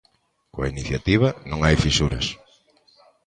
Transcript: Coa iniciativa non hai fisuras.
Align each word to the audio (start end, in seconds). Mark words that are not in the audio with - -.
Coa 0.53 0.71
iniciativa 0.73 1.27
non 1.49 1.59
hai 1.61 1.75
fisuras. 1.83 2.25